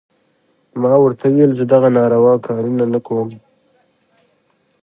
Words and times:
ما 0.81 0.93
ورته 1.03 1.25
وويل 1.29 1.51
زه 1.59 1.63
دغه 1.73 1.89
ناروا 1.97 2.35
کارونه 2.45 2.85
نه 2.93 2.99
کوم. 3.05 3.29